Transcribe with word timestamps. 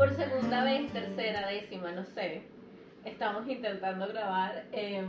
por 0.00 0.14
segunda 0.14 0.64
vez, 0.64 0.90
tercera, 0.94 1.46
décima, 1.46 1.92
no 1.92 2.02
sé, 2.06 2.44
estamos 3.04 3.46
intentando 3.46 4.08
grabar 4.08 4.64
em, 4.72 5.06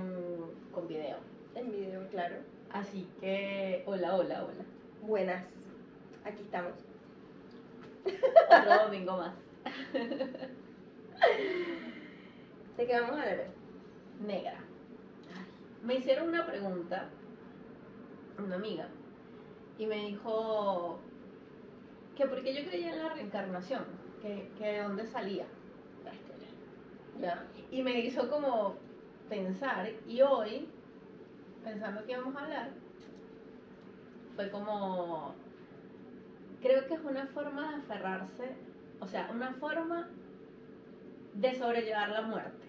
con 0.74 0.86
video. 0.86 1.15
En 1.56 1.71
video, 1.71 2.06
claro. 2.10 2.36
Así 2.74 3.10
que, 3.22 3.83
hola, 3.85 4.17
hola, 4.17 4.44
hola. 4.44 4.65
Buenas. 5.01 5.46
Aquí 6.26 6.44
estamos. 6.44 6.74
Otro 8.04 8.83
domingo 8.83 9.15
más. 9.15 9.33
¿De 12.76 12.85
qué 12.85 12.99
vamos 12.99 13.17
a 13.17 13.21
hablar? 13.21 13.47
Negra. 14.19 14.58
Me 15.83 15.96
hicieron 15.96 16.27
una 16.27 16.45
pregunta, 16.45 17.08
una 18.38 18.55
amiga, 18.58 18.89
y 19.77 19.85
me 19.85 20.08
dijo 20.08 20.99
que 22.17 22.26
porque 22.27 22.53
yo 22.53 22.70
creía 22.70 22.91
en 22.91 22.99
la 22.99 23.13
reencarnación, 23.13 24.00
que, 24.21 24.52
que 24.57 24.66
de 24.66 24.84
dónde 24.84 25.05
salía. 25.07 25.45
Ya. 27.20 27.45
Y 27.70 27.84
me 27.84 27.99
hizo 27.99 28.30
como 28.30 28.75
pensar, 29.30 29.89
y 30.07 30.21
hoy, 30.21 30.67
pensando 31.63 32.03
que 32.05 32.13
íbamos 32.13 32.35
a 32.35 32.44
hablar, 32.44 32.70
fue 34.35 34.49
como, 34.49 35.35
creo 36.61 36.88
que 36.88 36.95
es 36.95 37.02
una 37.02 37.27
forma 37.27 37.70
de 37.70 37.75
aferrarse, 37.75 38.55
o 38.99 39.07
sea, 39.07 39.30
una 39.34 39.53
forma 39.53 40.09
de 41.33 41.55
sobrellevar 41.55 42.09
la 42.09 42.23
muerte, 42.23 42.66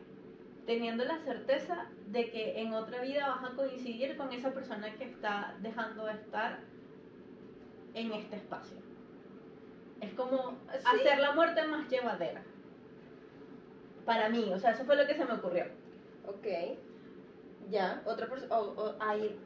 teniendo 0.66 1.04
la 1.04 1.18
certeza 1.18 1.86
de 2.08 2.30
que 2.30 2.60
en 2.60 2.74
otra 2.74 3.02
vida 3.02 3.28
vas 3.28 3.52
a 3.52 3.56
coincidir 3.56 4.16
con 4.16 4.32
esa 4.32 4.52
persona 4.52 4.94
que 4.94 5.04
está 5.04 5.56
dejando 5.60 6.04
de 6.04 6.12
estar 6.12 6.60
en 7.94 8.12
este 8.12 8.36
espacio. 8.36 8.91
Es 10.02 10.12
como 10.14 10.50
Sí. 10.72 10.84
hacer 10.84 11.18
la 11.20 11.32
muerte 11.32 11.66
más 11.66 11.88
llevadera. 11.88 12.42
Para 14.04 14.28
mí, 14.28 14.50
o 14.52 14.58
sea, 14.58 14.72
eso 14.72 14.84
fue 14.84 14.96
lo 14.96 15.06
que 15.06 15.14
se 15.14 15.24
me 15.24 15.32
ocurrió. 15.34 15.64
Ok. 16.26 16.46
Ya. 17.70 18.02
Otra 18.04 18.26
persona. 18.28 18.54
O, 18.58 18.72
o 18.72 18.94
ahí 19.00 19.38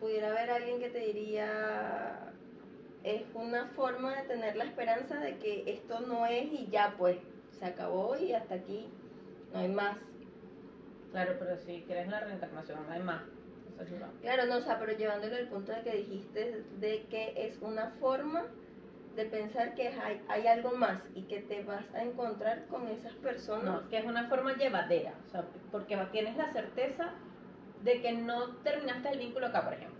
pudiera 0.00 0.28
haber 0.30 0.50
alguien 0.50 0.80
que 0.80 0.90
te 0.90 0.98
diría. 0.98 2.32
Es 3.04 3.22
una 3.34 3.66
forma 3.68 4.16
de 4.20 4.22
tener 4.26 4.56
la 4.56 4.64
esperanza 4.64 5.20
de 5.20 5.38
que 5.38 5.62
esto 5.70 6.00
no 6.00 6.26
es 6.26 6.46
y 6.52 6.66
ya, 6.70 6.94
pues. 6.98 7.18
Se 7.58 7.64
acabó 7.64 8.16
y 8.16 8.32
hasta 8.32 8.56
aquí. 8.56 8.88
No 9.52 9.60
hay 9.60 9.68
más. 9.68 9.96
Claro, 11.12 11.36
pero 11.38 11.56
si 11.58 11.82
quieres 11.86 12.08
la 12.08 12.20
reencarnación, 12.20 12.84
no 12.86 12.92
hay 12.92 13.02
más. 13.02 13.22
Eso 13.80 13.94
es 13.94 14.00
lo- 14.00 14.10
Claro, 14.20 14.46
no, 14.46 14.56
o 14.56 14.60
sea, 14.60 14.78
pero 14.80 14.92
llevándolo 14.92 15.36
al 15.36 15.48
punto 15.48 15.70
de 15.72 15.82
que 15.82 15.92
dijiste 15.96 16.64
de 16.80 17.04
que 17.08 17.32
es 17.36 17.56
una 17.62 17.90
forma 18.00 18.44
de 19.16 19.24
pensar 19.26 19.74
que 19.74 19.88
hay, 19.88 20.20
hay 20.28 20.46
algo 20.46 20.72
más 20.72 21.02
y 21.14 21.22
que 21.24 21.40
te 21.40 21.62
vas 21.64 21.84
a 21.94 22.02
encontrar 22.02 22.66
con 22.68 22.86
esas 22.88 23.14
personas. 23.14 23.82
No, 23.82 23.88
que 23.88 23.98
es 23.98 24.04
una 24.04 24.28
forma 24.28 24.56
llevadera, 24.56 25.14
o 25.26 25.28
sea, 25.30 25.44
porque 25.70 25.96
tienes 26.12 26.36
la 26.36 26.52
certeza 26.52 27.14
de 27.82 28.00
que 28.00 28.12
no 28.12 28.56
terminaste 28.62 29.08
el 29.10 29.18
vínculo 29.18 29.46
acá, 29.46 29.64
por 29.64 29.74
ejemplo. 29.74 29.96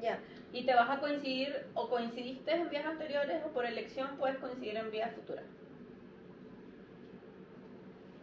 Ya, 0.00 0.18
Y 0.52 0.64
te 0.66 0.74
vas 0.74 0.88
a 0.90 1.00
coincidir, 1.00 1.54
o 1.74 1.88
coincidiste 1.88 2.52
en 2.52 2.68
vías 2.70 2.86
anteriores, 2.86 3.42
o 3.44 3.52
por 3.52 3.66
elección 3.66 4.16
puedes 4.18 4.38
coincidir 4.38 4.76
en 4.76 4.90
vías 4.90 5.14
futuras. 5.14 5.44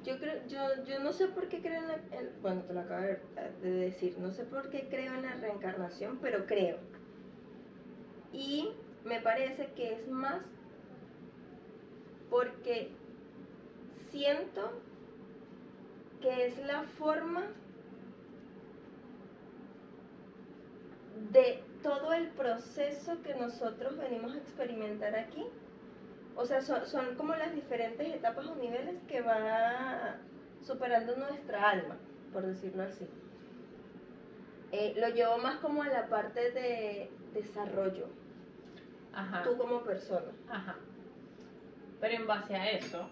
yo 0.04 0.18
creo, 0.20 0.46
yo, 0.48 0.84
yo 0.86 1.00
no 1.00 1.12
sé 1.12 1.28
por 1.28 1.48
qué 1.50 1.62
creo 1.62 1.82
en 1.82 1.88
la, 1.88 1.96
en- 2.12 2.42
bueno, 2.42 2.64
te 2.64 2.74
lo 2.74 2.82
acabo 2.82 3.02
de 3.04 3.20
de 3.62 3.70
decir, 3.72 4.18
no 4.20 4.32
sé 4.32 4.46
por 4.46 4.70
qué 4.70 4.88
creo 4.90 5.14
en 5.14 5.24
la 5.24 5.36
reencarnación, 5.36 6.20
pero 6.22 6.46
creo. 6.46 6.78
Y 8.32 8.79
me 9.06 9.20
parece 9.22 9.72
que 9.76 9.94
es 9.94 10.08
más 10.08 10.42
porque 12.30 12.92
siento 14.12 14.72
que 16.22 16.48
es 16.48 16.58
la 16.66 16.84
forma 16.84 17.48
de 21.32 21.64
todo 21.84 22.14
el 22.14 22.28
proceso 22.30 23.22
que 23.22 23.34
nosotros 23.36 23.98
venimos 23.98 24.34
a 24.34 24.38
experimentar 24.38 25.16
aquí. 25.16 25.46
O 26.36 26.46
sea, 26.46 26.62
son, 26.62 27.16
como 27.16 27.36
las 27.36 27.54
diferentes 27.54 28.08
etapas 28.08 28.46
o 28.48 28.56
niveles 28.56 28.96
que 29.08 29.22
va 29.22 30.18
superando 30.62 31.16
nuestra 31.18 31.70
alma, 31.70 31.98
por 32.32 32.46
decirlo 32.46 32.84
así. 32.84 33.08
Eh, 34.72 34.94
lo 34.98 35.10
llevo 35.10 35.38
más 35.40 35.58
como 35.60 35.84
a 35.84 35.88
la 35.88 36.08
parte 36.08 36.52
de 36.52 37.10
desarrollo, 37.34 38.08
Ajá. 39.20 39.44
tú 39.44 39.58
como 39.58 39.82
persona. 39.84 40.32
Ajá. 40.50 40.76
Pero 42.00 42.14
en 42.16 42.28
base 42.28 42.56
a 42.56 42.70
eso, 42.72 43.10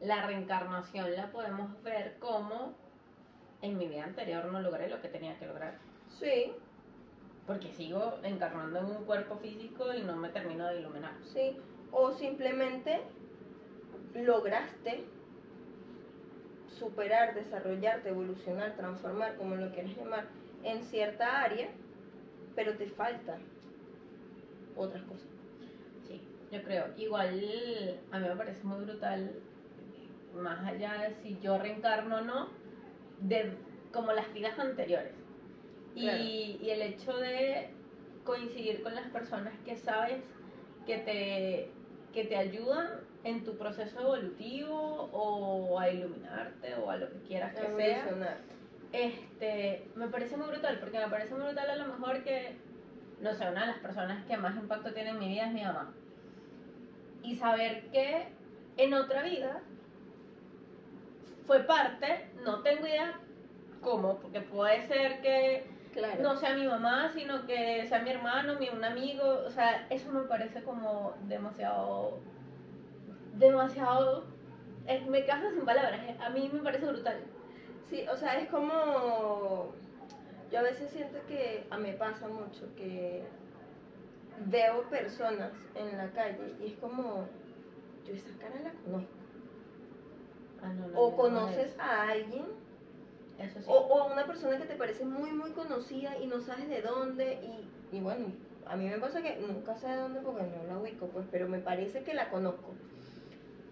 la 0.00 0.26
reencarnación 0.26 1.14
la 1.14 1.30
podemos 1.30 1.80
ver 1.82 2.16
como 2.18 2.74
en 3.60 3.78
mi 3.78 3.86
vida 3.86 4.04
anterior 4.04 4.44
no 4.46 4.60
logré 4.60 4.88
lo 4.88 5.00
que 5.00 5.08
tenía 5.08 5.38
que 5.38 5.46
lograr. 5.46 5.78
Sí, 6.18 6.52
Porque 7.46 7.72
sigo 7.72 8.18
encarnando 8.22 8.78
en 8.80 8.84
un 8.86 9.04
cuerpo 9.04 9.36
físico 9.36 9.92
y 9.94 10.02
no 10.02 10.16
me 10.16 10.28
termino 10.30 10.66
de 10.68 10.80
iluminar. 10.80 11.14
sí. 11.32 11.56
O 11.94 12.10
simplemente 12.12 13.02
lograste 14.14 15.04
superar, 16.68 17.34
desarrollarte, 17.34 18.08
evolucionar, 18.08 18.74
transformar, 18.76 19.36
como 19.36 19.56
lo 19.56 19.70
quieras 19.72 19.94
llamar, 19.96 20.24
en 20.64 20.82
cierta 20.84 21.42
área, 21.42 21.68
pero 22.56 22.76
te 22.76 22.86
falta 22.90 23.38
otras 24.76 25.02
cosas. 25.04 25.28
Sí, 26.06 26.20
yo 26.50 26.62
creo. 26.62 26.86
Igual 26.96 27.28
a 28.10 28.18
mí 28.18 28.28
me 28.28 28.36
parece 28.36 28.62
muy 28.64 28.84
brutal, 28.84 29.32
más 30.34 30.66
allá 30.66 30.94
de 31.02 31.14
si 31.22 31.38
yo 31.40 31.58
reencarno 31.58 32.18
o 32.18 32.20
no, 32.22 32.48
de 33.20 33.52
como 33.92 34.12
las 34.12 34.32
vidas 34.32 34.58
anteriores. 34.58 35.12
Y, 35.94 36.02
Claro. 36.02 36.22
y 36.22 36.70
el 36.70 36.82
hecho 36.82 37.16
de 37.18 37.68
coincidir 38.24 38.82
con 38.82 38.94
las 38.94 39.06
personas 39.08 39.52
que 39.64 39.76
sabes 39.76 40.22
que 40.86 40.98
te, 40.98 41.70
que 42.12 42.24
te 42.24 42.36
ayudan 42.36 42.88
en 43.24 43.44
tu 43.44 43.56
proceso 43.56 44.00
evolutivo 44.00 45.08
o 45.12 45.78
a 45.78 45.90
iluminarte 45.90 46.74
o 46.76 46.90
a 46.90 46.96
lo 46.96 47.08
que 47.10 47.18
quieras 47.28 47.54
que 47.54 47.76
sea. 47.76 48.38
Este, 48.92 49.88
me 49.94 50.08
parece 50.08 50.36
muy 50.36 50.48
brutal, 50.48 50.78
porque 50.80 50.98
me 50.98 51.08
parece 51.08 51.34
muy 51.34 51.44
brutal 51.44 51.70
a 51.70 51.76
lo 51.76 51.86
mejor 51.86 52.22
que, 52.24 52.56
no 53.22 53.32
sé, 53.32 53.48
una 53.48 53.60
de 53.62 53.66
las 53.68 53.78
personas 53.78 54.24
que 54.26 54.36
más 54.36 54.56
impacto 54.56 54.92
tiene 54.92 55.10
en 55.10 55.18
mi 55.18 55.28
vida 55.28 55.46
es 55.46 55.52
mi 55.52 55.62
mamá. 55.62 55.94
Y 57.22 57.36
saber 57.36 57.88
que 57.90 58.26
en 58.76 58.94
otra 58.94 59.22
vida 59.22 59.60
fue 61.46 61.60
parte, 61.60 62.28
no 62.44 62.60
tengo 62.62 62.86
idea 62.86 63.20
cómo, 63.80 64.18
porque 64.18 64.40
puede 64.40 64.86
ser 64.86 65.20
que 65.22 65.70
Claro. 65.92 66.22
no 66.22 66.36
sea 66.36 66.54
mi 66.54 66.66
mamá, 66.66 67.10
sino 67.12 67.44
que 67.46 67.84
sea 67.86 68.00
mi 68.00 68.10
hermano, 68.10 68.58
mi, 68.58 68.70
un 68.70 68.82
amigo, 68.82 69.42
o 69.46 69.50
sea, 69.50 69.86
eso 69.90 70.10
me 70.10 70.22
parece 70.22 70.62
como 70.62 71.14
demasiado, 71.28 72.18
demasiado, 73.34 74.24
me 75.08 75.24
caso 75.26 75.50
sin 75.50 75.66
palabras, 75.66 76.00
a 76.18 76.30
mí 76.30 76.50
me 76.52 76.60
parece 76.60 76.86
brutal. 76.86 77.20
Sí, 77.90 78.06
o 78.10 78.16
sea, 78.16 78.40
es 78.40 78.48
como. 78.48 79.74
Yo 80.52 80.58
a 80.58 80.62
veces 80.62 80.90
siento 80.90 81.18
que 81.26 81.64
a 81.70 81.78
mí 81.78 81.88
me 81.88 81.94
pasa 81.94 82.28
mucho 82.28 82.68
que 82.76 83.22
veo 84.46 84.82
personas 84.90 85.50
en 85.74 85.96
la 85.96 86.10
calle 86.10 86.54
y 86.60 86.72
es 86.72 86.78
como. 86.78 87.26
Yo 88.06 88.14
esa 88.14 88.28
cara 88.38 88.60
la 88.62 88.72
conozco. 88.84 89.08
Ah, 90.62 90.72
no, 90.74 90.88
no, 90.88 91.00
O 91.00 91.10
no, 91.10 91.16
conoces 91.16 91.74
a 91.78 92.08
alguien, 92.08 92.44
Eso 93.38 93.60
sí. 93.60 93.66
o, 93.66 93.74
o 93.74 94.00
a 94.02 94.12
una 94.12 94.26
persona 94.26 94.58
que 94.58 94.66
te 94.66 94.76
parece 94.76 95.04
muy, 95.06 95.32
muy 95.32 95.52
conocida 95.52 96.18
y 96.18 96.26
no 96.26 96.40
sabes 96.40 96.68
de 96.68 96.82
dónde. 96.82 97.38
Y, 97.42 97.96
y 97.96 98.00
bueno, 98.00 98.26
a 98.66 98.76
mí 98.76 98.88
me 98.88 98.98
pasa 98.98 99.22
que 99.22 99.36
nunca 99.36 99.74
sé 99.74 99.88
de 99.88 99.96
dónde 99.96 100.20
porque 100.20 100.42
no 100.42 100.64
la 100.68 100.78
ubico, 100.78 101.06
pues, 101.06 101.26
pero 101.30 101.48
me 101.48 101.60
parece 101.60 102.02
que 102.02 102.12
la 102.12 102.28
conozco. 102.28 102.74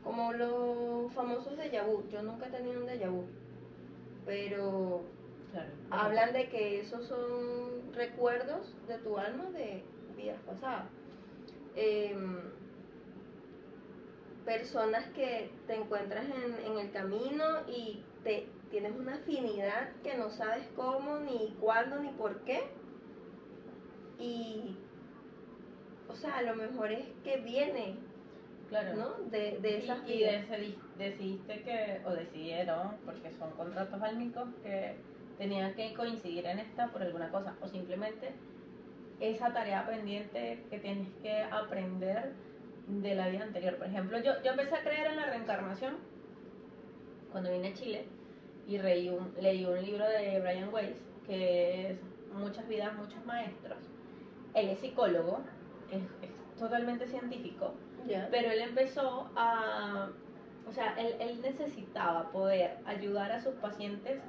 Como 0.03 0.33
los 0.33 1.13
famosos 1.13 1.59
de 1.59 1.69
vu. 1.83 2.09
Yo 2.09 2.23
nunca 2.23 2.47
he 2.47 2.51
tenido 2.51 2.81
un 2.81 2.87
déjà 2.87 3.11
vu. 3.11 3.25
Pero 4.25 5.03
Claro. 5.53 5.69
hablan 5.91 6.33
de 6.33 6.49
que 6.49 6.81
esos 6.81 7.07
son 7.07 7.93
recuerdos 7.95 8.75
de 8.87 8.99
tu 8.99 9.19
alma 9.19 9.47
de 9.51 9.83
vidas 10.17 10.39
pasadas. 10.47 10.85
Em, 11.77 12.39
personas 14.45 15.05
que 15.11 15.51
te 15.67 15.75
encuentras 15.77 16.25
en, 16.25 16.73
en 16.73 16.79
el 16.79 16.91
camino 16.93 17.45
y 17.69 18.03
te 18.25 18.49
tienes 18.71 18.93
una 18.97 19.17
afinidad 19.17 19.91
que 20.03 20.17
no 20.17 20.31
sabes 20.31 20.67
cómo, 20.77 21.19
ni 21.21 21.55
cuándo, 21.61 21.99
ni 21.99 22.11
por 22.11 22.41
qué. 22.45 22.63
Y, 24.19 24.77
o 26.09 26.15
sea, 26.15 26.39
a 26.39 26.43
lo 26.43 26.55
mejor 26.55 26.93
es 26.93 27.07
que 27.25 27.39
viene, 27.39 27.97
Claro. 28.69 28.95
¿no? 28.97 29.11
De, 29.31 29.59
de 29.61 29.79
esas 29.79 29.99
y, 30.07 30.13
y 30.13 30.17
vidas. 30.19 30.49
decidi- 30.49 30.79
decidiste 30.97 31.63
que, 31.63 32.01
o 32.07 32.11
decidieron, 32.11 32.97
porque 33.05 33.33
son 33.33 33.51
contratos 33.53 34.01
álmicos, 34.01 34.49
que 34.63 34.95
tenían 35.41 35.73
que 35.73 35.95
coincidir 35.95 36.45
en 36.45 36.59
esta 36.59 36.89
por 36.89 37.03
alguna 37.03 37.31
cosa, 37.31 37.57
o 37.63 37.67
simplemente 37.67 38.35
esa 39.21 39.55
tarea 39.55 39.87
pendiente 39.87 40.63
que 40.69 40.79
tienes 40.79 41.09
que 41.23 41.43
aprender 41.45 42.35
de 42.87 43.15
la 43.15 43.29
vida 43.29 43.45
anterior. 43.45 43.77
Por 43.77 43.87
ejemplo, 43.87 44.19
yo, 44.21 44.33
yo 44.45 44.51
empecé 44.51 44.75
a 44.75 44.83
creer 44.83 45.07
en 45.07 45.17
la 45.17 45.25
reencarnación 45.25 45.95
cuando 47.33 47.51
vine 47.51 47.69
a 47.69 47.73
Chile 47.73 48.05
y 48.67 48.77
leí 48.77 49.09
un, 49.09 49.33
leí 49.41 49.65
un 49.65 49.81
libro 49.83 50.07
de 50.07 50.41
Brian 50.41 50.69
Weiss 50.73 51.03
que 51.27 51.93
es 51.93 51.99
Muchas 52.33 52.69
vidas, 52.69 52.95
muchos 52.97 53.25
maestros. 53.27 53.79
Él 54.55 54.69
es 54.69 54.79
psicólogo, 54.79 55.41
es, 55.91 56.03
es 56.23 56.31
totalmente 56.59 57.09
científico, 57.09 57.75
Ya. 58.07 58.29
pero 58.31 58.53
él 58.53 58.61
empezó 58.61 59.29
a, 59.35 60.11
o 60.69 60.71
sea, 60.73 60.95
él, 60.97 61.17
él 61.19 61.41
necesitaba 61.43 62.31
poder 62.31 62.77
ayudar 62.85 63.33
a 63.33 63.41
sus 63.41 63.55
pacientes 63.55 64.21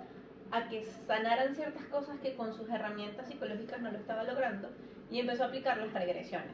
a 0.52 0.68
que 0.68 0.86
sanaran 1.08 1.56
ciertas 1.56 1.86
cosas 1.86 2.20
que 2.20 2.36
con 2.36 2.54
sus 2.54 2.70
herramientas 2.70 3.28
psicológicas 3.28 3.82
no 3.82 3.92
lo 3.92 3.98
estaba 3.98 4.24
logrando 4.24 4.70
y 5.10 5.20
empezó 5.20 5.44
a 5.44 5.48
aplicar 5.48 5.78
las 5.78 5.94
regresiones. 5.94 6.54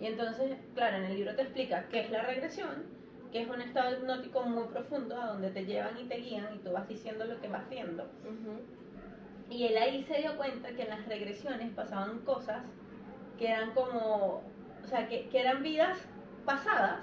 Y 0.00 0.06
entonces, 0.06 0.56
claro, 0.74 0.96
en 0.96 1.04
el 1.04 1.16
libro 1.16 1.34
te 1.36 1.42
explica 1.42 1.86
qué 1.88 2.00
es 2.00 2.10
la 2.10 2.22
regresión, 2.22 2.84
que 3.30 3.42
es 3.42 3.48
un 3.48 3.60
estado 3.60 3.96
hipnótico 3.96 4.42
muy 4.42 4.64
profundo 4.68 5.20
a 5.20 5.26
donde 5.26 5.50
te 5.50 5.64
llevan 5.64 5.98
y 5.98 6.04
te 6.04 6.16
guían 6.16 6.54
y 6.54 6.58
tú 6.58 6.72
vas 6.72 6.88
diciendo 6.88 7.24
lo 7.24 7.40
que 7.40 7.48
vas 7.48 7.68
viendo. 7.70 8.04
Ujú. 8.24 8.60
Y 9.48 9.66
él 9.66 9.76
ahí 9.76 10.02
se 10.04 10.18
dio 10.18 10.36
cuenta 10.36 10.70
que 10.70 10.82
en 10.82 10.90
las 10.90 11.06
regresiones 11.06 11.72
pasaban 11.72 12.18
cosas 12.20 12.64
que 13.38 13.48
eran 13.48 13.72
como, 13.72 14.42
o 14.82 14.86
sea, 14.86 15.08
que, 15.08 15.28
que 15.28 15.40
eran 15.40 15.62
vidas 15.62 15.98
pasadas 16.44 17.00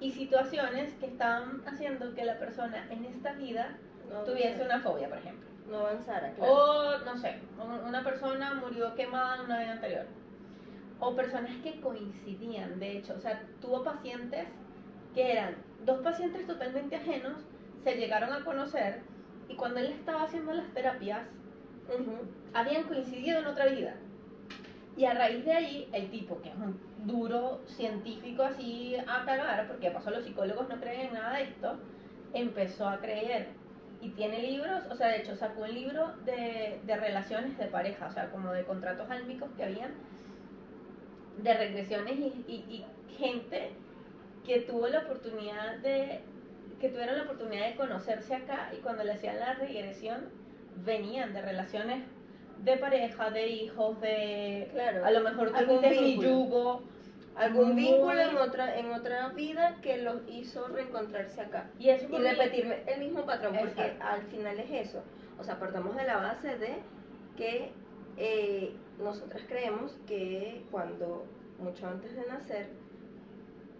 y 0.00 0.10
situaciones 0.10 0.92
que 0.94 1.06
estaban 1.06 1.62
haciendo 1.66 2.14
que 2.14 2.24
la 2.24 2.38
persona 2.38 2.86
en 2.90 3.04
esta 3.04 3.32
vida 3.34 3.76
No 4.12 4.20
tuviese 4.24 4.64
una 4.64 4.80
fobia, 4.80 5.08
por 5.08 5.18
ejemplo. 5.18 5.48
No 5.70 5.78
avanzara, 5.78 6.32
claro. 6.32 6.52
O, 6.52 6.98
no 7.04 7.16
sé, 7.18 7.38
un- 7.58 7.86
una 7.88 8.02
persona 8.04 8.54
murió 8.54 8.94
quemada 8.94 9.36
en 9.36 9.40
una 9.42 9.58
vida 9.60 9.72
anterior. 9.72 10.06
O 11.00 11.14
personas 11.16 11.52
que 11.62 11.80
coincidían, 11.80 12.78
de 12.78 12.98
hecho. 12.98 13.14
O 13.16 13.20
sea, 13.20 13.42
tuvo 13.60 13.82
pacientes 13.82 14.46
que 15.14 15.32
eran 15.32 15.56
dos 15.84 16.00
pacientes 16.00 16.46
totalmente 16.46 16.96
ajenos, 16.96 17.38
se 17.84 17.96
llegaron 17.96 18.32
a 18.32 18.44
conocer 18.44 19.00
y 19.48 19.56
cuando 19.56 19.80
él 19.80 19.86
estaba 19.86 20.22
haciendo 20.24 20.52
las 20.52 20.66
terapias, 20.72 21.26
habían 22.54 22.84
coincidido 22.84 23.38
en 23.40 23.46
otra 23.46 23.66
vida. 23.66 23.94
Y 24.96 25.04
a 25.06 25.14
raíz 25.14 25.44
de 25.44 25.52
ahí, 25.52 25.88
el 25.92 26.10
tipo, 26.10 26.40
que 26.42 26.50
es 26.50 26.54
un 26.54 26.78
duro 27.06 27.60
científico 27.66 28.42
así 28.42 28.94
a 29.08 29.24
cagar, 29.24 29.66
porque 29.66 29.88
de 29.88 29.94
paso 29.94 30.10
los 30.10 30.24
psicólogos 30.24 30.68
no 30.68 30.78
creen 30.80 31.08
en 31.08 31.14
nada 31.14 31.36
de 31.38 31.44
esto, 31.44 31.78
empezó 32.34 32.88
a 32.88 32.98
creer. 33.00 33.48
Y 34.02 34.10
tiene 34.10 34.42
libros, 34.42 34.82
o 34.90 34.94
sea, 34.96 35.08
de 35.08 35.18
hecho 35.18 35.36
sacó 35.36 35.62
un 35.62 35.72
libro 35.72 36.08
de, 36.24 36.80
de 36.84 36.96
relaciones 36.96 37.56
de 37.56 37.66
pareja, 37.66 38.08
o 38.08 38.12
sea, 38.12 38.30
como 38.30 38.52
de 38.52 38.64
contratos 38.64 39.08
álmicos 39.08 39.48
que 39.56 39.62
habían, 39.64 39.92
de 41.38 41.54
regresiones 41.54 42.14
y, 42.18 42.44
y- 42.48 42.52
y 42.68 42.84
gente 43.16 43.70
que 44.44 44.60
tuvo 44.60 44.88
la 44.88 45.00
oportunidad 45.00 45.76
de, 45.78 46.20
que 46.80 46.88
tuvieron 46.88 47.16
la 47.16 47.24
oportunidad 47.24 47.68
de 47.68 47.76
conocerse 47.76 48.34
acá 48.34 48.70
y 48.76 48.80
cuando 48.82 49.04
le 49.04 49.12
hacían 49.12 49.38
la 49.38 49.54
regresión 49.54 50.24
venían 50.84 51.32
de 51.32 51.42
relaciones 51.42 52.02
de 52.64 52.76
pareja, 52.76 53.30
de 53.30 53.46
hijos, 53.48 54.00
de 54.00 54.68
Claro. 54.72 55.04
a 55.04 55.10
lo 55.12 55.20
mejor 55.20 55.50
fuiste 55.80 55.90
mi 56.00 56.16
yugo 56.28 56.82
Algún 57.36 57.74
vínculo 57.76 58.20
en 58.20 58.36
otra, 58.36 58.78
en 58.78 58.92
otra 58.92 59.28
vida 59.30 59.76
que 59.82 59.98
los 59.98 60.20
hizo 60.28 60.68
reencontrarse 60.68 61.40
acá. 61.40 61.70
y 61.78 61.88
eso 61.88 62.04
Y 62.04 62.08
por 62.08 62.20
mí- 62.20 62.28
repetir 62.28 62.82
el 62.86 63.00
mismo 63.00 63.24
patrón, 63.24 63.56
porque 63.58 63.80
Exacto. 63.82 64.04
al 64.06 64.22
final 64.24 64.58
es 64.60 64.86
eso. 64.88 65.02
O 65.38 65.44
sea, 65.44 65.58
partamos 65.58 65.96
de 65.96 66.04
la 66.04 66.16
base 66.18 66.56
de 66.58 66.76
que 67.36 67.72
eh, 68.18 68.76
nosotras 68.98 69.42
creemos 69.48 69.96
que 70.06 70.62
cuando, 70.70 71.24
mucho 71.58 71.86
antes 71.88 72.14
de 72.14 72.26
nacer, 72.26 72.68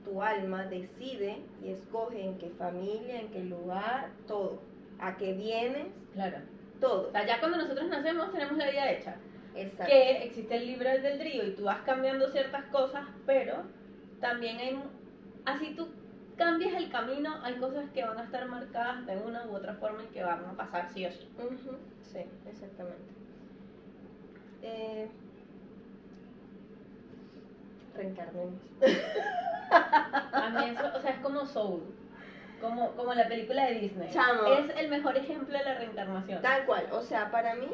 tu 0.05 0.23
alma 0.23 0.65
decide 0.65 1.43
y 1.63 1.71
escoge 1.73 2.25
en 2.25 2.39
qué 2.39 2.49
familia, 2.51 3.21
en 3.21 3.29
qué 3.31 3.41
lugar, 3.45 4.09
todo. 4.27 4.61
A 4.99 5.17
qué 5.17 5.35
vienes, 5.35 5.89
claro. 6.15 6.39
todo. 6.81 7.09
O 7.09 7.13
sea, 7.13 7.27
ya 7.27 7.39
cuando 7.39 7.59
nosotros 7.59 7.87
nacemos 7.89 8.33
tenemos 8.33 8.57
la 8.57 8.71
vida 8.71 8.91
hecha. 8.91 9.17
Exacto. 9.55 9.93
que 9.93 10.25
existe 10.25 10.57
el 10.57 10.67
libre 10.67 10.91
albedrío 10.91 11.47
y 11.47 11.53
tú 11.53 11.65
vas 11.65 11.81
cambiando 11.83 12.31
ciertas 12.31 12.65
cosas, 12.67 13.05
pero 13.27 13.63
también 14.21 14.59
hay, 14.59 14.83
así 15.45 15.75
tú 15.75 15.89
cambias 16.37 16.75
el 16.75 16.91
camino, 16.91 17.39
hay 17.43 17.55
cosas 17.57 17.91
que 17.91 18.05
van 18.05 18.19
a 18.19 18.25
estar 18.25 18.47
marcadas 18.47 19.07
de 19.07 19.17
una 19.17 19.47
u 19.47 19.55
otra 19.55 19.75
forma 19.75 20.03
y 20.05 20.07
que 20.07 20.23
van 20.23 20.45
a 20.45 20.53
pasar 20.57 20.89
sí 20.93 21.05
o 21.07 21.13
sí. 21.13 21.29
Sí, 22.03 22.25
exactamente. 22.49 23.13
Eh, 24.63 25.09
reencarnemos. 27.95 28.55
A 30.33 30.51
mí 30.51 30.71
eso, 30.71 30.91
o 30.95 31.01
sea, 31.01 31.13
es 31.13 31.19
como 31.21 31.47
Soul, 31.47 31.83
como, 32.61 32.91
como 32.93 33.15
la 33.15 33.27
película 33.27 33.67
de 33.67 33.81
Disney. 33.81 34.11
Chamo. 34.11 34.47
Es 34.53 34.77
el 34.77 34.91
mejor 34.91 35.17
ejemplo 35.17 35.57
de 35.57 35.65
la 35.65 35.75
reencarnación. 35.75 36.43
Tal 36.43 36.67
cual, 36.67 36.89
o 36.93 37.03
sea, 37.03 37.31
para 37.31 37.55
mí 37.55 37.69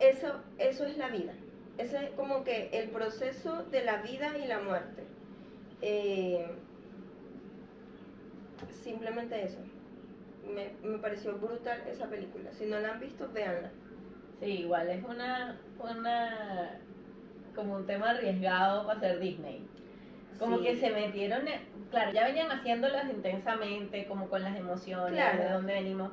eso, 0.00 0.40
eso 0.58 0.84
es 0.84 0.96
la 0.98 1.08
vida. 1.08 1.32
Ese 1.78 2.04
es 2.04 2.10
como 2.12 2.44
que 2.44 2.68
el 2.72 2.90
proceso 2.90 3.62
de 3.64 3.84
la 3.84 4.02
vida 4.02 4.36
y 4.36 4.46
la 4.46 4.60
muerte. 4.60 5.04
Eh, 5.82 6.46
simplemente 8.82 9.44
eso. 9.44 9.58
Me, 10.54 10.70
me 10.88 10.98
pareció 10.98 11.36
brutal 11.36 11.82
esa 11.88 12.06
película. 12.08 12.50
Si 12.52 12.66
no 12.66 12.78
la 12.80 12.92
han 12.92 13.00
visto, 13.00 13.28
véanla. 13.32 13.70
Sí, 14.40 14.60
igual 14.60 14.88
es 14.88 15.04
una, 15.04 15.58
una, 15.78 16.78
como 17.54 17.76
un 17.76 17.86
tema 17.86 18.10
arriesgado 18.10 18.86
para 18.86 19.00
ser 19.00 19.20
Disney. 19.20 19.66
Como 20.38 20.58
Sí. 20.58 20.64
que 20.64 20.76
se 20.76 20.90
metieron, 20.90 21.46
en- 21.46 21.60
claro, 21.90 22.12
ya 22.12 22.24
venían 22.24 22.50
haciéndolas 22.50 23.10
intensamente, 23.10 24.06
como 24.06 24.28
con 24.28 24.42
las 24.42 24.56
emociones, 24.56 25.12
Claro. 25.12 25.42
de 25.42 25.50
dónde 25.50 25.72
venimos. 25.74 26.10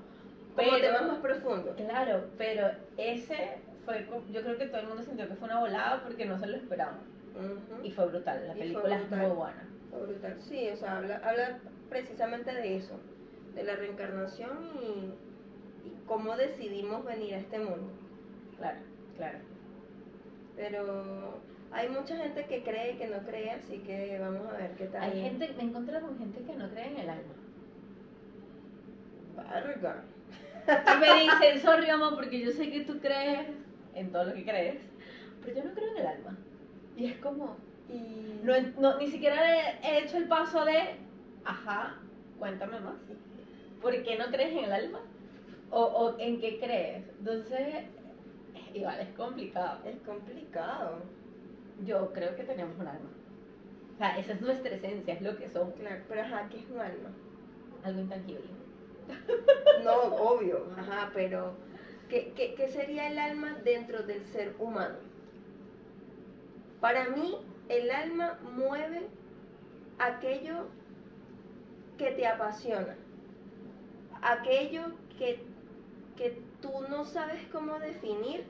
Como 0.55 0.71
Pero, 0.71 0.81
temas 0.87 1.07
más 1.07 1.19
profundos. 1.19 1.75
claro, 1.77 2.25
pero 2.37 2.69
ese 2.97 3.57
fue, 3.87 4.05
yo 4.33 4.41
creo 4.41 4.57
que 4.57 4.65
todo 4.67 4.81
el 4.81 4.87
mundo 4.87 5.03
sintió 5.03 5.27
que 5.29 5.35
fue 5.35 5.47
una 5.47 5.61
volada 5.61 6.03
porque 6.03 6.25
no 6.25 6.37
se 6.37 6.47
lo 6.47 6.57
esperaban. 6.57 6.99
Ujú. 7.35 7.85
Y 7.85 7.91
fue 7.91 8.05
brutal, 8.07 8.45
la 8.47 8.55
Y 8.55 8.59
película 8.59 8.95
es 8.95 9.01
brutal. 9.09 9.27
muy 9.27 9.35
buena. 9.37 9.67
Fue 9.89 10.01
brutal. 10.01 10.35
Sí, 10.41 10.69
o 10.69 10.75
sea, 10.75 10.97
habla, 10.97 11.21
habla 11.23 11.59
precisamente 11.89 12.53
de 12.53 12.75
eso, 12.77 12.99
de 13.55 13.63
la 13.63 13.75
reencarnación 13.77 14.57
y, 14.81 15.87
y 15.87 15.93
cómo 16.05 16.35
decidimos 16.35 17.05
venir 17.05 17.35
a 17.35 17.37
este 17.37 17.59
mundo. 17.59 17.89
Claro, 18.57 18.79
claro. 19.15 19.37
Pero 20.57 21.39
hay 21.71 21.87
mucha 21.89 22.17
gente 22.17 22.45
que 22.45 22.63
cree 22.63 22.93
y 22.93 22.97
que 22.97 23.07
no 23.07 23.19
cree, 23.19 23.51
así 23.51 23.77
que 23.79 24.17
vamos 24.19 24.47
a 24.53 24.57
ver 24.57 24.71
qué 24.71 24.87
tal. 24.87 25.03
Hay 25.03 25.21
gente, 25.21 25.53
me 25.55 25.63
encontré 25.63 25.99
con 26.01 26.17
gente 26.17 26.41
que 26.43 26.55
no 26.57 26.69
cree 26.71 26.87
en 26.87 26.97
el 26.97 27.09
alma. 27.09 27.33
Verga. 29.35 30.03
Y 30.67 30.99
me 30.99 31.21
dicen, 31.21 31.61
sorry 31.61 31.87
mamá, 31.87 32.15
porque 32.15 32.39
yo 32.41 32.51
sé 32.51 32.69
que 32.69 32.81
tú 32.81 32.99
crees 32.99 33.47
en 33.97 34.11
todo 34.11 34.25
lo 34.25 34.33
que 34.33 34.43
crees, 34.43 34.77
pero 35.43 35.57
yo 35.57 35.63
no 35.63 35.73
creo 35.73 35.89
en 35.91 35.97
el 35.97 36.07
alma. 36.07 36.37
Y 36.95 37.05
es 37.07 37.17
como, 37.17 37.55
Y 37.89 38.41
no, 38.43 38.53
no- 38.79 38.97
ni 38.99 39.07
siquiera 39.07 39.37
he, 39.81 39.87
he 39.87 40.03
hecho 40.03 40.17
el 40.17 40.27
paso 40.27 40.65
de, 40.65 40.95
ajá, 41.45 41.95
cuéntame 42.39 42.79
más. 42.79 42.95
¿Por 43.81 44.03
qué 44.03 44.17
no 44.17 44.25
crees 44.27 44.51
en 44.51 44.65
el 44.65 44.73
alma? 44.73 44.99
¿O, 45.71 45.81
o 45.83 46.19
en 46.19 46.39
qué 46.41 46.59
crees? 46.59 47.03
Entonces, 47.19 47.85
igual 48.73 48.99
es 48.99 49.09
complicado. 49.15 49.79
es 49.85 49.95
complicado. 50.05 50.99
Yo 51.85 52.11
creo 52.13 52.35
que 52.35 52.43
tenemos 52.43 52.75
un 52.79 52.87
alma. 52.87 53.09
O 53.93 53.97
sea, 53.97 54.17
esa 54.17 54.33
es 54.33 54.41
nuestra 54.41 54.75
esencia, 54.75 55.13
es 55.13 55.21
lo 55.21 55.35
que 55.37 55.49
somos, 55.49 55.73
Claro, 55.75 56.01
pero 56.07 56.21
ajá, 56.21 56.47
¿qué 56.51 56.59
es 56.59 56.69
un 56.69 56.79
alma? 56.79 57.09
algo 57.83 58.01
intangible. 58.01 58.49
No, 59.83 59.93
obvio, 60.15 60.65
ajá, 60.75 61.11
pero 61.13 61.53
¿qué, 62.09 62.33
qué, 62.35 62.67
sería 62.69 63.09
el 63.09 63.19
alma 63.19 63.57
dentro 63.63 64.03
del 64.03 64.25
ser 64.27 64.55
humano? 64.59 64.97
Para 66.79 67.09
mí, 67.09 67.37
el 67.69 67.89
alma 67.91 68.39
mueve 68.55 69.07
aquello 69.99 70.67
que 71.97 72.11
te 72.11 72.27
apasiona, 72.27 72.95
aquello 74.21 74.93
que, 75.17 75.43
que 76.15 76.41
tú 76.61 76.71
no 76.89 77.05
sabes 77.05 77.45
cómo 77.51 77.79
definir, 77.79 78.45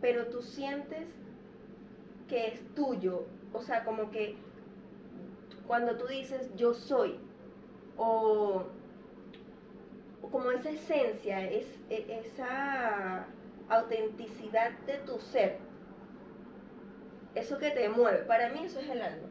pero 0.00 0.26
tú 0.26 0.42
sientes 0.42 1.06
que 2.28 2.48
es 2.48 2.74
tuyo, 2.74 3.26
o 3.52 3.60
sea, 3.60 3.84
como 3.84 4.10
que 4.10 4.36
cuando 5.66 5.96
tú 5.96 6.06
dices 6.06 6.50
yo 6.56 6.74
soy, 6.74 7.18
o 7.96 8.66
como 10.30 10.50
esa 10.50 10.70
esencia, 10.70 11.48
es, 11.50 11.66
e- 11.90 12.20
esa 12.24 13.26
autenticidad 13.68 14.70
de 14.86 14.98
tu 14.98 15.18
ser, 15.18 15.56
eso 17.34 17.58
que 17.58 17.70
te 17.70 17.88
mueve, 17.88 18.18
para 18.24 18.50
mí 18.50 18.60
eso 18.64 18.78
es 18.80 18.88
el 18.90 19.02
alma. 19.02 19.28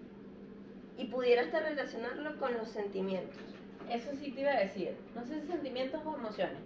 Y 0.98 1.06
pudiera 1.06 1.44
hasta 1.44 1.62
relacionarlo 1.62 2.38
con 2.40 2.54
los 2.54 2.68
sentimientos. 2.68 3.38
Eso 3.90 4.12
sí 4.20 4.32
te 4.32 4.42
iba 4.42 4.52
a 4.52 4.60
decir. 4.60 4.96
No 5.16 5.26
sé 5.26 5.42
si 5.42 5.48
sentimientos 5.48 6.02
o 6.06 6.16
emociones. 6.16 6.60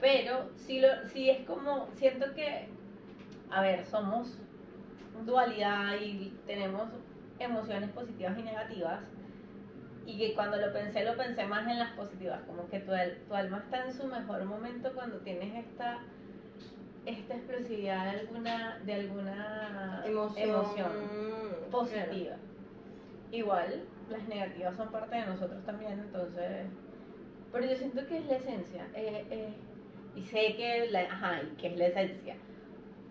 Pero 0.00 0.50
sí, 0.56 0.80
lo, 0.80 0.88
sí 1.08 1.30
es 1.30 1.46
como, 1.46 1.86
siento 1.96 2.34
que, 2.34 2.68
a 3.50 3.62
ver, 3.62 3.84
somos 3.86 4.38
dualidad 5.26 5.96
y 6.00 6.32
tenemos 6.46 6.88
emociones 7.38 7.90
positivas 7.90 8.38
y 8.38 8.42
negativas. 8.42 9.00
Y 10.10 10.18
que 10.18 10.34
cuando 10.34 10.56
lo 10.56 10.72
pensé, 10.72 11.04
lo 11.04 11.16
pensé 11.16 11.46
más 11.46 11.68
en 11.68 11.78
las 11.78 11.92
positivas, 11.92 12.40
como 12.46 12.68
que 12.68 12.80
tu, 12.80 12.90
tu 13.28 13.34
alma 13.34 13.58
está 13.58 13.86
en 13.86 13.92
su 13.92 14.06
mejor 14.06 14.44
momento 14.44 14.92
cuando 14.92 15.18
tienes 15.18 15.54
esta, 15.66 15.98
esta 17.06 17.34
explosividad 17.36 18.12
de 18.12 18.20
alguna, 18.20 18.78
de 18.84 18.94
alguna 18.94 20.02
Emoción, 20.04 20.48
emoción 20.50 20.90
claro. 20.90 21.70
positiva. 21.70 22.36
Igual, 23.30 23.84
las 24.10 24.26
negativas 24.26 24.76
son 24.76 24.90
parte 24.90 25.14
de 25.16 25.26
nosotros 25.26 25.64
también, 25.64 25.92
entonces. 26.00 26.66
Pero 27.52 27.66
yo 27.66 27.76
siento 27.76 28.04
que 28.06 28.18
es 28.18 28.26
la 28.26 28.36
esencia. 28.36 28.86
eh, 28.94 29.24
eh, 29.30 29.54
y 30.16 30.22
sé 30.24 30.56
que, 30.56 30.88
la, 30.90 31.02
ajá, 31.02 31.40
y 31.42 31.56
que 31.56 31.68
es 31.68 31.76
la 31.78 31.86
esencia. 31.86 32.34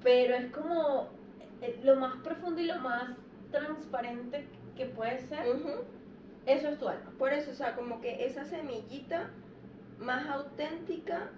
Pero 0.03 0.35
es 0.35 0.51
como 0.51 1.07
eh, 1.61 1.79
lo 1.81 1.95
más 1.95 2.15
profundo 2.23 2.59
y 2.59 2.65
lo 2.65 2.77
más 2.79 3.11
transparente 3.51 4.45
que 4.75 4.85
puede 4.87 5.19
ser. 5.19 5.45
Eso 6.53 6.67
es 6.69 6.77
tu 6.79 6.87
alma. 6.87 7.11
Por 7.17 7.31
eso, 7.33 7.51
o 7.51 7.53
sea, 7.53 7.75
como 7.75 8.01
que 8.01 8.25
esa 8.25 8.43
semillita 8.45 9.29
más 9.99 10.27
auténtica 10.29 11.31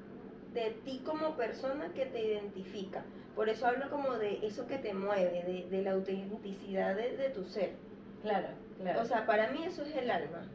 de 0.54 0.72
ti 0.86 1.02
como 1.06 1.36
persona 1.36 1.94
que 1.94 2.06
te 2.08 2.22
identifica. 2.26 3.04
Por 3.36 3.50
eso 3.50 3.68
hablo 3.68 3.90
como 3.90 4.18
de 4.18 4.46
eso 4.46 4.68
que 4.68 4.78
te 4.80 4.94
mueve, 4.94 5.44
de, 5.44 5.68
de 5.70 5.82
la 5.84 5.92
autenticidad 5.94 6.96
de, 6.96 7.18
de 7.18 7.30
tu 7.30 7.44
ser. 7.46 7.72
Claro, 8.22 8.50
claro. 8.78 9.02
O 9.02 9.06
sea, 9.06 9.26
para 9.26 9.52
mí 9.52 9.64
eso 9.66 9.84
es 9.84 9.96
el 9.96 10.12
alma. 10.12 10.52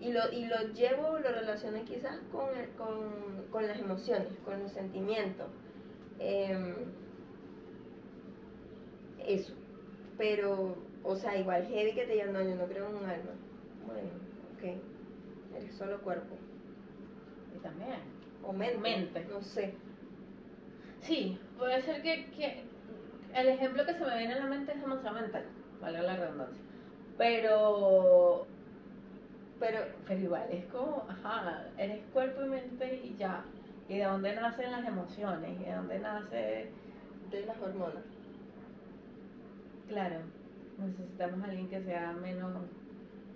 Y 0.00 0.12
lo, 0.12 0.30
y 0.32 0.46
lo 0.46 0.56
llevo, 0.74 1.18
lo 1.18 1.30
relaciono 1.30 1.84
quizás 1.84 2.18
con, 2.32 2.56
el- 2.56 2.70
con, 2.76 3.48
con 3.50 3.66
las 3.66 3.78
emociones, 3.80 4.38
con 4.44 4.60
los 4.62 4.72
sentimientos. 4.72 5.48
Em, 6.18 6.74
eso. 9.18 9.52
Pero, 10.16 10.76
o 11.02 11.16
sea, 11.16 11.36
igual 11.38 11.66
heavy 11.66 11.94
que 11.94 12.06
te 12.06 12.12
digan, 12.14 12.32
no, 12.32 12.42
yo 12.42 12.54
no 12.56 12.66
creo 12.68 12.88
en 12.88 12.96
un 12.96 13.06
alma. 13.06 13.32
Bueno, 13.88 14.10
ok. 14.54 14.62
Eres 15.50 15.74
solo 15.76 16.02
cuerpo. 16.02 16.36
y 17.54 17.58
también. 17.60 18.00
O 18.42 18.52
mente. 18.52 18.78
Mente. 18.78 19.24
No 19.26 19.42
sé. 19.42 19.82
Sí, 21.00 21.38
puede 21.56 21.82
ser 21.82 22.02
que, 22.02 22.30
que 22.30 22.70
el 23.34 23.48
ejemplo 23.48 23.84
que 23.86 23.94
se 23.94 24.04
me 24.04 24.18
viene 24.18 24.34
a 24.34 24.38
la 24.40 24.46
mente 24.46 24.72
es 24.72 24.80
demasiado 24.80 25.16
mental, 25.20 25.52
valga 25.80 26.02
la 26.02 26.16
redundancia. 26.16 26.64
Pero, 27.16 28.48
Pero, 29.58 29.78
pero 30.06 30.20
igual 30.20 30.50
es 30.50 30.66
como, 30.66 31.04
ajá, 31.08 31.72
eres 31.76 32.06
cuerpo 32.12 32.42
y 32.44 32.48
mente 32.48 33.00
y 33.04 33.16
ya. 33.16 33.52
Y 33.88 33.98
de 33.98 34.04
dónde 34.04 34.34
nacen 34.34 34.70
las 34.72 34.86
emociones, 34.86 35.60
y 35.60 35.64
de 35.64 35.72
dónde 35.74 35.98
nace, 36.00 36.74
de 37.30 37.46
las 37.46 37.60
hormonas. 37.60 38.04
claro, 39.86 40.20
necesitamos 40.76 41.42
a 41.42 41.46
alguien 41.46 41.68
que 41.68 41.82
sea 41.82 42.12
menos, 42.12 42.70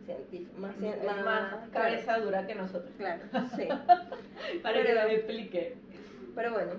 Más, 0.06 0.58
más, 0.58 0.76
cien- 0.76 1.24
más, 1.24 1.68
cabeza 1.70 2.18
dura 2.18 2.46
que 2.46 2.54
nosotros. 2.54 2.92
Claro, 2.98 3.22
sí. 3.56 3.68
Para 4.62 4.82
que 4.82 4.92
me 4.94 5.14
explique. 5.14 5.76
Pero 6.34 6.52
bueno, 6.52 6.72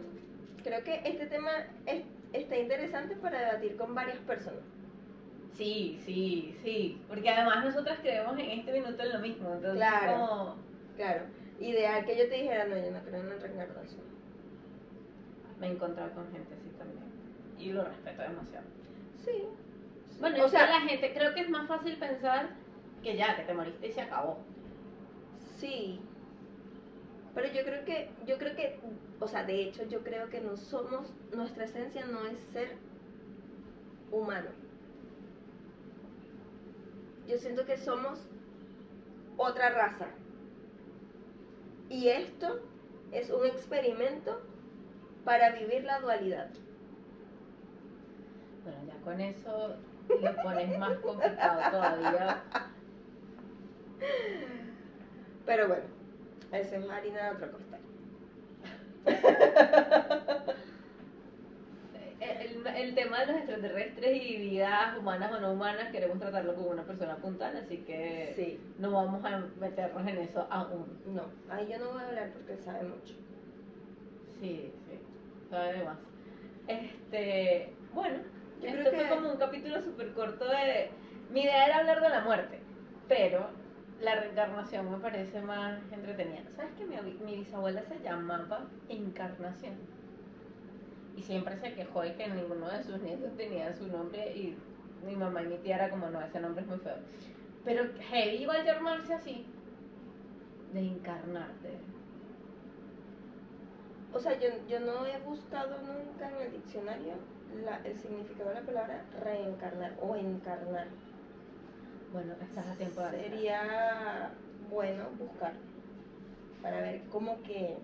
creo 0.64 0.84
que 0.84 1.02
este 1.06 1.28
tema 1.28 1.52
es- 1.86 2.04
está 2.34 2.58
interesante 2.58 3.16
para 3.16 3.40
debatir 3.40 3.78
con 3.78 3.96
varias 3.96 4.18
personas. 4.20 4.62
Sí, 5.54 6.00
sí, 6.06 6.56
sí. 6.64 7.02
Porque 7.08 7.30
además 7.30 7.64
nosotras 7.64 8.00
creemos 8.02 8.34
en 8.40 8.50
este 8.60 8.72
minuto 8.74 9.04
en 9.04 9.14
lo 9.14 9.20
mismo. 9.20 9.54
Entonces, 9.54 9.76
Claro. 9.76 10.14
como- 10.28 10.56
Claro, 10.98 11.22
ideal 11.60 12.06
que 12.06 12.18
yo 12.18 12.28
te 12.30 12.36
dijera, 12.36 12.66
no, 12.66 12.76
yo 12.78 12.92
no 12.92 13.00
creo 13.04 13.22
en 13.22 13.30
la 13.30 13.36
reencarnación. 13.36 14.02
me 15.60 15.68
he 15.68 15.72
encontrado 15.72 16.12
con 16.12 16.30
gente 16.32 16.54
así 16.56 16.70
también. 16.78 17.04
Y 17.58 17.72
lo 17.72 17.86
respeto 17.86 18.22
demasiado. 18.22 18.66
Sí. 19.24 19.46
Bueno, 20.20 20.44
o 20.44 20.50
sea, 20.50 20.70
la 20.70 20.82
gente, 20.82 21.14
creo 21.14 21.34
que 21.34 21.42
es 21.42 21.50
más 21.50 21.68
fácil 21.68 21.96
pensar 21.98 22.50
que 23.04 23.18
ya, 23.18 23.36
que 23.36 23.44
te 23.44 23.54
moriste 23.54 23.88
y 23.88 23.92
se 23.92 24.02
acabó. 24.02 24.38
sí. 25.60 26.00
Pero 27.36 27.48
yo 27.52 27.64
creo 27.64 27.84
que, 27.84 28.12
yo 28.28 28.38
creo 28.38 28.56
que, 28.56 28.80
o 29.20 29.28
sea, 29.28 29.44
de 29.44 29.64
hecho, 29.64 29.84
yo 29.88 30.04
creo 30.04 30.30
que 30.30 30.40
no 30.40 30.56
somos, 30.56 31.12
nuestra 31.32 31.66
esencia 31.66 32.06
no 32.06 32.28
es 32.28 32.38
ser 32.54 32.78
humano. 34.12 34.50
Yo 37.28 37.38
siento 37.40 37.66
que 37.66 37.78
somos 37.78 38.20
otra 39.38 39.72
raza. 39.72 40.08
Y 41.90 42.10
esto 42.10 42.62
es 43.12 43.32
un 43.32 43.48
experimento 43.48 44.40
para 45.26 45.52
vivir 45.52 45.86
la 45.86 46.00
dualidad. 46.02 46.50
Bueno, 48.64 48.80
ya 48.88 49.02
con 49.02 49.20
eso 49.20 49.76
lo 50.08 50.36
pones 50.44 50.78
más 50.78 50.98
complicado 51.00 51.62
todavía. 51.72 52.44
Pero 55.46 55.68
bueno, 55.68 55.84
eso 56.52 56.76
es 56.76 56.90
harina 56.90 57.30
de 57.30 57.36
otro 57.36 57.52
costal. 57.52 57.80
El, 62.20 62.66
el 62.66 62.96
tema 62.96 63.20
de 63.20 63.26
los 63.28 63.36
extraterrestres 63.36 64.16
y 64.22 64.38
vidas 64.38 64.98
humanas 64.98 65.30
o 65.34 65.42
no 65.42 65.52
humanas 65.52 65.92
queremos 65.92 66.20
tratarlo 66.20 66.56
como 66.56 66.70
una 66.70 66.84
persona 66.84 67.18
puntual, 67.18 67.58
así 67.58 67.80
que 67.80 68.32
Sí, 68.36 68.60
no 68.80 68.92
vamos 68.92 69.24
a 69.26 69.44
meternos 69.60 70.08
en 70.08 70.18
eso 70.20 70.48
aún. 70.50 70.86
no, 71.06 71.24
ahí 71.50 71.68
yo 71.70 71.80
no 71.80 71.92
voy 71.92 72.02
a 72.02 72.08
hablar 72.08 72.30
porque 72.32 72.56
sabe 72.64 72.84
mucho. 72.84 73.14
Sí, 74.40 74.72
sí, 74.88 75.00
sabe 75.50 75.74
de 75.80 75.84
más. 75.84 75.98
Este, 76.68 77.74
bueno, 77.94 78.16
Yo 78.62 78.70
esto 78.70 78.90
creo 78.90 79.08
fue 79.08 79.16
como 79.18 79.32
un 79.32 79.38
capítulo 79.38 79.82
súper 79.82 80.14
corto 80.14 80.46
de... 80.46 80.92
Mi 81.30 81.42
idea 81.42 81.66
era 81.66 81.78
hablar 81.80 82.02
de 82.02 82.10
la 82.10 82.22
muerte, 82.22 82.60
pero 83.10 83.50
la 84.04 84.16
reencarnación 84.16 84.92
me 84.92 84.98
parece 84.98 85.42
más 85.42 85.80
entretenida. 85.92 86.44
¿Sabes 86.56 86.74
que 86.74 86.86
mi, 86.86 86.96
abu- 86.96 87.24
mi 87.26 87.38
bisabuela 87.38 87.82
se 87.84 88.00
llamaba 88.00 88.68
Encarnación? 88.90 89.76
Y 91.16 91.22
siempre 91.22 91.58
se 91.58 91.74
quejó 91.74 92.02
de 92.02 92.16
que 92.16 92.28
ninguno 92.28 92.70
de 92.70 92.84
sus 92.84 93.02
nietos 93.02 93.36
tenía 93.38 93.74
su 93.74 93.88
nombre 93.88 94.36
y 94.36 94.58
mi 95.06 95.16
mamá 95.16 95.44
y 95.44 95.48
mi 95.48 95.58
tía 95.60 95.76
era 95.76 95.90
como, 95.90 96.10
no, 96.10 96.22
ese 96.22 96.40
nombre 96.40 96.64
es 96.64 96.68
muy 96.68 96.80
feo. 96.80 96.96
Pero 97.64 97.84
heavy 98.10 98.38
igual 98.44 98.66
llamarse 98.66 99.14
así, 99.14 99.46
de 100.74 100.80
encarnarte. 100.82 101.70
O 104.14 104.20
sea, 104.20 104.40
yo, 104.40 104.50
yo 104.68 104.80
no 104.80 105.06
he 105.06 105.18
buscado 105.20 105.78
nunca 105.80 106.30
en 106.30 106.42
el 106.42 106.52
diccionario 106.52 107.14
la- 107.66 107.82
el 107.84 107.96
significado 107.98 108.50
de 108.50 108.56
la 108.56 108.62
palabra 108.66 109.06
reencarnar 109.24 109.94
o 110.02 110.16
encarnar. 110.16 110.88
Bueno, 112.14 112.34
estás 112.40 112.68
a 112.68 112.76
tiempo 112.76 113.02
de. 113.02 113.24
Sería 113.24 114.32
bueno 114.70 115.10
buscar 115.18 115.54
para 116.62 116.80
ver 116.80 117.02
cómo 117.12 117.42
que 117.42 117.76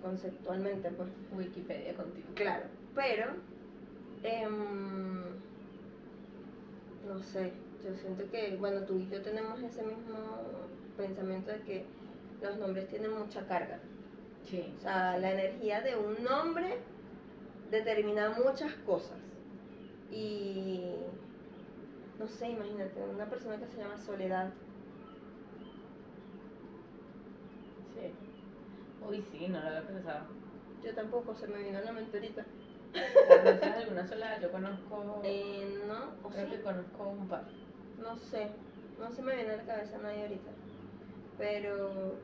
conceptualmente, 0.00 0.90
pues. 0.92 1.08
Wikipedia 1.36 1.94
contigo. 1.94 2.28
Claro, 2.36 2.66
pero 2.94 3.32
em, 4.22 5.22
no 7.04 7.18
sé, 7.18 7.52
yo 7.84 7.94
siento 7.96 8.30
que, 8.30 8.56
bueno, 8.56 8.82
tú 8.82 8.96
y 8.96 9.08
yo 9.08 9.20
tenemos 9.22 9.60
ese 9.60 9.82
mismo 9.82 10.16
pensamiento 10.96 11.50
de 11.50 11.60
que 11.62 11.84
los 12.40 12.56
nombres 12.58 12.86
tienen 12.88 13.12
mucha 13.12 13.44
carga. 13.48 13.80
Sí. 14.44 14.72
O 14.78 14.80
sea, 14.80 15.18
la 15.18 15.32
energía 15.32 15.80
de 15.80 15.96
un 15.96 16.22
nombre 16.22 16.78
determina 17.72 18.30
muchas 18.30 18.72
cosas. 18.86 19.18
Y 20.12 20.92
no 22.18 22.26
sé, 22.28 22.48
imagínate, 22.50 23.00
una 23.08 23.28
persona 23.30 23.58
que 23.58 23.66
se 23.66 23.78
llama 23.78 23.96
Soledad. 23.96 24.52
Sí. 27.94 28.14
Uy, 29.00 29.22
sí, 29.22 29.48
no 29.48 29.60
lo 29.60 29.66
había 29.68 29.86
pensado. 29.86 30.26
Yo 30.82 30.94
tampoco, 30.94 31.34
se 31.34 31.46
me 31.48 31.62
vino 31.62 31.78
a 31.78 31.82
la 31.82 31.92
mente 31.92 32.16
ahorita. 32.18 32.46
¿Conoces 33.26 33.72
alguna 33.76 34.06
sola? 34.06 34.40
Yo 34.40 34.50
conozco. 34.50 35.22
Eh, 35.22 35.78
no, 35.86 36.16
o 36.22 36.30
creo 36.30 36.46
sí, 36.46 36.50
que 36.50 36.60
conozco 36.62 37.08
un 37.08 37.28
par. 37.28 37.44
no 37.96 38.16
sé, 38.16 38.50
no 38.98 39.10
se 39.10 39.22
me 39.22 39.34
viene 39.36 39.52
a 39.52 39.56
la 39.58 39.64
cabeza 39.64 39.98
nadie 39.98 40.22
ahorita. 40.22 40.50
Pero 41.36 42.20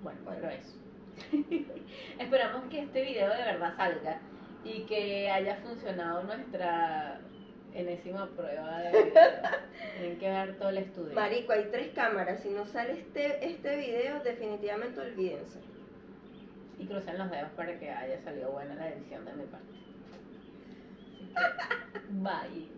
Bueno, 0.00 0.20
Bueno. 0.24 0.40
pero 0.40 0.48
eso. 0.50 0.78
Esperamos 2.18 2.64
que 2.70 2.80
este 2.82 3.02
video 3.02 3.30
de 3.30 3.36
verdad 3.44 3.76
salga 3.76 4.20
y 4.64 4.86
que 4.86 5.30
haya 5.30 5.56
funcionado 5.56 6.22
nuestra 6.24 7.20
enésima 7.74 8.28
prueba 8.36 8.78
de. 8.80 8.90
Tienen 9.98 10.18
que 10.18 10.28
ver 10.28 10.58
todo 10.58 10.68
el 10.70 10.78
estudio. 10.78 11.14
Marico, 11.14 11.52
hay 11.52 11.68
tres 11.70 11.88
cámaras. 11.94 12.40
Si 12.40 12.50
no 12.50 12.66
sale 12.66 12.92
este, 12.92 13.46
este 13.46 13.76
video, 13.76 14.20
definitivamente 14.22 15.00
olvídense. 15.00 15.58
Y 16.78 16.86
crucen 16.86 17.18
los 17.18 17.30
dedos 17.30 17.50
para 17.56 17.78
que 17.78 17.90
haya 17.90 18.20
salido 18.22 18.50
buena 18.50 18.74
la 18.74 18.88
edición 18.88 19.24
de 19.24 19.32
mi 19.34 19.44
parte. 19.44 19.66
Así 20.12 21.32
que, 21.32 22.00
bye. 22.10 22.68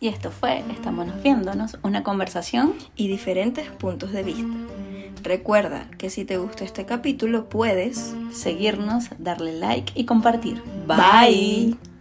Y 0.00 0.08
esto 0.08 0.32
fue 0.32 0.64
Estámonos 0.72 1.22
viéndonos, 1.22 1.78
una 1.84 2.02
conversación 2.02 2.74
Y 2.96 3.06
diferentes 3.06 3.68
puntos 3.70 4.10
de 4.12 4.24
vista. 4.24 4.56
Recuerda 5.22 5.88
que 5.98 6.10
si 6.10 6.24
te 6.24 6.38
gustó 6.38 6.64
este 6.64 6.84
capítulo, 6.84 7.48
puedes 7.48 8.12
seguirnos, 8.32 9.10
darle 9.18 9.52
like 9.52 9.92
y 9.94 10.04
compartir. 10.04 10.60
Bye. 10.86 11.91